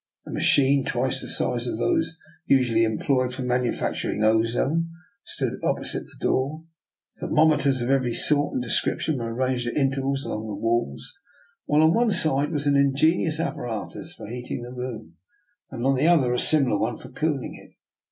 A 0.25 0.31
machine 0.31 0.83
twice 0.83 1.21
the 1.21 1.29
size 1.29 1.67
of 1.67 1.77
those 1.77 2.17
usually 2.47 2.83
em 2.83 2.97
ployed 2.97 3.31
for 3.33 3.43
manufacturing 3.43 4.23
ozone 4.23 4.89
stood 5.23 5.61
oppo 5.63 5.85
site 5.85 6.05
the 6.05 6.17
door; 6.19 6.63
thermometers 7.19 7.81
of 7.81 7.91
every 7.91 8.15
sort 8.15 8.55
and 8.55 8.63
description 8.63 9.19
were 9.19 9.31
arranged 9.31 9.67
at 9.67 9.75
intervals 9.75 10.25
along 10.25 10.47
the 10.47 10.55
walls; 10.55 11.19
while 11.67 11.83
on 11.83 11.93
one 11.93 12.09
side 12.09 12.51
was 12.51 12.65
an 12.65 12.75
ingenious 12.75 13.39
apparatus 13.39 14.11
for 14.15 14.25
heating 14.25 14.63
the 14.63 14.73
room, 14.73 15.17
and 15.69 15.85
on 15.85 15.93
the 15.95 16.07
other 16.07 16.33
a 16.33 16.39
similar 16.39 16.79
one 16.79 16.97
for 16.97 17.09
cooling 17.09 17.53
it. 17.53 17.75